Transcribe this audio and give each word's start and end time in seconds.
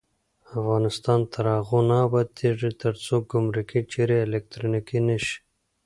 افغانستان 0.59 1.19
تر 1.33 1.45
هغو 1.55 1.79
نه 1.89 1.97
ابادیږي، 2.07 2.71
ترڅو 2.81 3.15
ګمرکي 3.31 3.79
چارې 3.93 4.17
الکترونیکي 4.25 4.99
نشي. 5.07 5.37